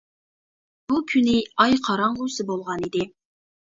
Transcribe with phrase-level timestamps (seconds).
[0.93, 3.11] بۇ كۈنى ئاي قاراڭغۇسى بولغان ئىدى.